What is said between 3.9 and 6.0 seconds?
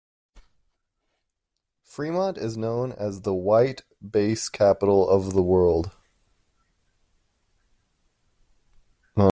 bass capital of the world".